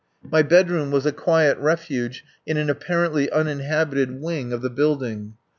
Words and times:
My 0.27 0.41
bedroom 0.41 0.89
was 0.89 1.05
a 1.05 1.11
quiet 1.11 1.59
refuge 1.59 2.25
in 2.47 2.57
an 2.57 2.71
apparently 2.71 3.29
uninhabited 3.31 4.19
wing 4.19 4.51
of 4.51 4.63
the 4.63 4.71
building. 4.71 5.35